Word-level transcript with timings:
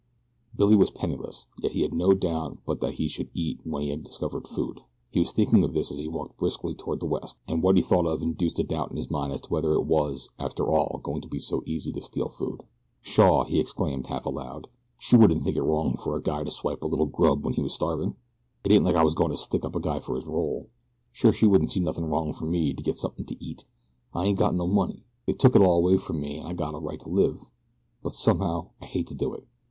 Billy 0.55 0.75
was 0.75 0.89
penniless, 0.89 1.45
yet 1.61 1.73
he 1.73 1.81
had 1.83 1.93
no 1.93 2.15
doubt 2.15 2.57
but 2.65 2.79
that 2.81 2.95
he 2.95 3.07
should 3.07 3.29
eat 3.35 3.59
when 3.63 3.83
he 3.83 3.89
had 3.89 4.03
discovered 4.03 4.47
food. 4.47 4.81
He 5.11 5.19
was 5.19 5.31
thinking 5.31 5.63
of 5.63 5.75
this 5.75 5.91
as 5.91 5.99
he 5.99 6.07
walked 6.07 6.39
briskly 6.39 6.73
toward 6.73 6.99
the 6.99 7.05
west, 7.05 7.37
and 7.47 7.61
what 7.61 7.75
he 7.77 7.83
thought 7.83 8.07
of 8.07 8.23
induced 8.23 8.57
a 8.57 8.63
doubt 8.63 8.89
in 8.89 8.97
his 8.97 9.11
mind 9.11 9.31
as 9.31 9.41
to 9.41 9.49
whether 9.49 9.73
it 9.73 9.85
was, 9.85 10.29
after 10.39 10.67
all, 10.67 11.01
going 11.03 11.21
to 11.21 11.27
be 11.27 11.37
so 11.39 11.61
easy 11.67 11.91
to 11.91 12.01
steal 12.01 12.29
food. 12.29 12.63
"Shaw!" 13.03 13.43
he 13.43 13.59
exclaimed, 13.59 14.07
half 14.07 14.25
aloud, 14.25 14.67
"she 14.97 15.15
wouldn't 15.15 15.43
think 15.43 15.55
it 15.55 15.61
wrong 15.61 15.95
for 15.95 16.15
a 16.15 16.21
guy 16.23 16.43
to 16.45 16.49
swipe 16.49 16.81
a 16.81 16.87
little 16.87 17.05
grub 17.05 17.43
when 17.45 17.53
he 17.53 17.61
was 17.61 17.75
starvin'. 17.75 18.15
It 18.63 18.71
ain't 18.71 18.83
like 18.83 18.95
I 18.95 19.03
was 19.03 19.13
goin' 19.13 19.29
to 19.29 19.37
stick 19.37 19.63
a 19.63 19.69
guy 19.79 19.97
up 19.97 20.05
for 20.05 20.15
his 20.15 20.25
roll. 20.25 20.69
Sure 21.11 21.31
she 21.31 21.45
wouldn't 21.45 21.73
see 21.73 21.79
nothin' 21.79 22.05
wrong 22.05 22.33
for 22.33 22.45
me 22.47 22.73
to 22.73 22.81
get 22.81 22.97
something 22.97 23.27
to 23.27 23.39
eat. 23.45 23.65
I 24.15 24.25
ain't 24.25 24.39
got 24.39 24.55
no 24.55 24.65
money. 24.65 25.03
They 25.27 25.33
took 25.33 25.55
it 25.55 25.61
all 25.61 25.77
away 25.77 25.97
from 25.97 26.19
me, 26.19 26.39
an' 26.39 26.47
I 26.47 26.53
got 26.53 26.73
a 26.73 26.79
right 26.79 26.99
to 27.01 27.07
live 27.07 27.51
but, 28.01 28.13
somehow, 28.13 28.71
I 28.81 28.85
hate 28.87 29.05
to 29.05 29.13
do 29.13 29.35
it. 29.35 29.45